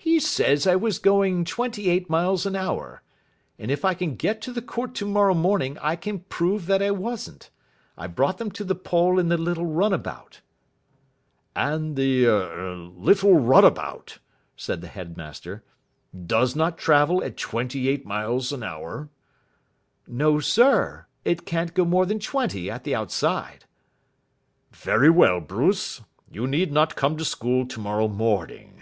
"He 0.00 0.20
says 0.20 0.66
I 0.66 0.74
was 0.74 0.98
going 0.98 1.44
twenty 1.44 1.90
eight 1.90 2.08
miles 2.08 2.46
an 2.46 2.56
hour. 2.56 3.02
And 3.58 3.70
if 3.70 3.84
I 3.84 3.92
can 3.92 4.14
get 4.16 4.40
to 4.42 4.52
the 4.52 4.62
Court 4.62 4.94
tomorrow 4.94 5.34
morning 5.34 5.76
I 5.82 5.96
can 5.96 6.20
prove 6.20 6.64
that 6.66 6.80
I 6.82 6.90
wasn't. 6.92 7.50
I 7.96 8.06
brought 8.06 8.38
them 8.38 8.50
to 8.52 8.64
the 8.64 8.74
poll 8.74 9.18
in 9.18 9.28
the 9.28 9.36
little 9.36 9.66
runabout." 9.66 10.40
"And 11.54 11.94
the 11.94 12.24
er 12.26 12.74
little 12.74 13.38
runabout," 13.38 14.18
said 14.56 14.80
the 14.80 14.86
headmaster, 14.88 15.62
"does 16.26 16.56
not 16.56 16.78
travel 16.78 17.22
at 17.22 17.36
twenty 17.36 17.86
eight 17.88 18.06
miles 18.06 18.50
an 18.50 18.62
hour?" 18.62 19.10
"No, 20.06 20.40
sir. 20.40 21.06
It 21.22 21.44
can't 21.44 21.74
go 21.74 21.84
more 21.84 22.06
than 22.06 22.18
twenty 22.18 22.70
at 22.70 22.84
the 22.84 22.94
outside." 22.94 23.66
"Very 24.72 25.10
well, 25.10 25.40
Bruce, 25.40 26.00
you 26.30 26.46
need 26.46 26.72
not 26.72 26.96
come 26.96 27.18
to 27.18 27.26
school 27.26 27.66
tomorrow 27.66 28.08
morning." 28.08 28.72